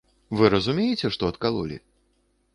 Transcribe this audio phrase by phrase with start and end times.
[0.39, 1.77] Вы разумееце, што адкалолі?